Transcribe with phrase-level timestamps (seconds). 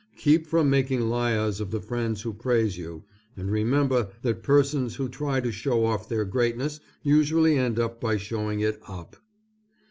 [0.17, 3.03] Keep from making liars of the friends who praise you,
[3.37, 8.61] and remember that persons who try to show off their greatness usually end by showing
[8.61, 9.17] it up.